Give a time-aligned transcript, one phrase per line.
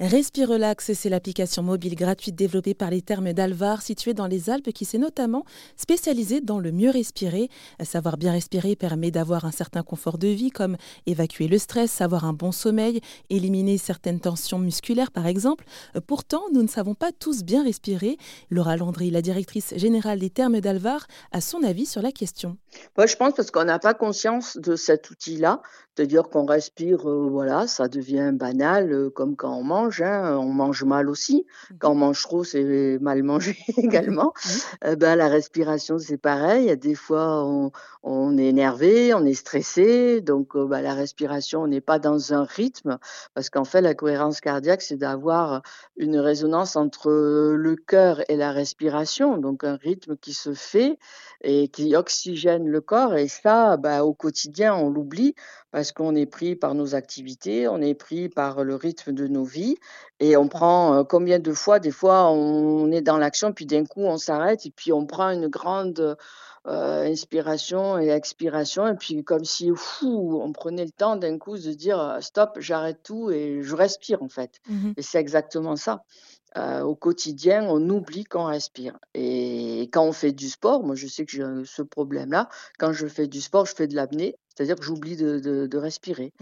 [0.00, 4.84] Respirelax, c'est l'application mobile gratuite développée par les termes d'Alvar, située dans les Alpes, qui
[4.84, 5.44] s'est notamment
[5.76, 7.48] spécialisée dans le mieux respirer.
[7.82, 10.76] Savoir bien respirer permet d'avoir un certain confort de vie, comme
[11.06, 15.64] évacuer le stress, avoir un bon sommeil, éliminer certaines tensions musculaires, par exemple.
[16.06, 18.18] Pourtant, nous ne savons pas tous bien respirer.
[18.50, 22.56] Laura Landry, la directrice générale des termes d'Alvar, a son avis sur la question.
[22.96, 25.62] Moi, je pense parce qu'on n'a pas conscience de cet outil-là,
[25.96, 30.36] de dire qu'on respire, euh, voilà, ça devient banal, euh, comme quand on mange Hein,
[30.38, 31.46] on mange mal aussi.
[31.70, 34.32] Mmh Quand on mange trop, c'est mal manger également.
[34.84, 36.76] Euh, ben, la respiration, c'est pareil.
[36.76, 37.44] Des fois,
[38.02, 40.20] on, est énervé, on est stressé.
[40.20, 42.98] Donc, euh, ben, la respiration, on n'est pas dans un rythme.
[43.34, 45.62] Parce qu'en fait, la cohérence cardiaque, c'est d'avoir
[45.96, 49.38] une résonance entre le cœur et la respiration.
[49.38, 50.98] Donc, un rythme qui se fait
[51.42, 53.16] et qui oxygène le corps.
[53.16, 55.34] Et ça, ben, au quotidien, on l'oublie
[55.70, 59.44] parce qu'on est pris par nos activités, on est pris par le rythme de nos
[59.44, 59.76] vies
[60.20, 64.00] et on prend combien de fois, des fois on est dans l'action, puis d'un coup
[64.00, 66.16] on s'arrête et puis on prend une grande
[66.64, 71.72] inspiration et expiration et puis comme si fou, on prenait le temps d'un coup de
[71.72, 74.60] dire stop, j'arrête tout et je respire en fait.
[74.68, 76.02] Mmh et c'est exactement ça.
[76.56, 78.98] Au quotidien, on oublie qu'on respire.
[79.14, 83.06] Et quand on fait du sport, moi je sais que j'ai ce problème-là, quand je
[83.06, 86.32] fais du sport, je fais de l'apnée, c'est-à-dire que j'oublie de, respirer.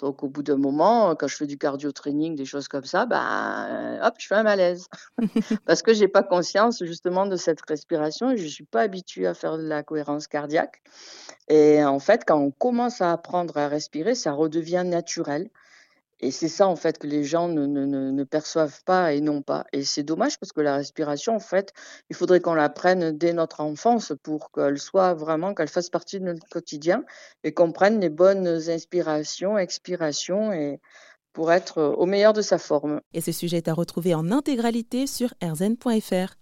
[0.00, 3.06] Donc, au bout d'un moment, quand je fais du cardio training, des choses comme ça,
[3.06, 4.88] ben, hop, je fais un malaise.
[5.66, 8.80] Parce que je n'ai pas conscience justement de cette respiration et je ne suis pas
[8.80, 10.82] habituée à faire de la cohérence cardiaque.
[11.46, 15.48] Et en fait, quand on commence à apprendre à respirer, ça redevient naturel.
[16.20, 19.64] Et c'est ça, en fait, que les gens ne, perçoivent pas et non pas.
[19.72, 21.72] Et c'est dommage parce que la respiration, en fait,
[22.10, 26.24] il faudrait qu'on l'apprenne dès notre enfance pour qu'elle soit vraiment, qu'elle fasse partie de
[26.24, 27.04] notre quotidien
[27.42, 30.80] et qu'on prenne les bonnes inspirations, expirations et
[31.32, 33.00] pour être au meilleur de sa forme.
[33.14, 36.39] Et ce sujet est à retrouver en intégralité sur rzn.fr.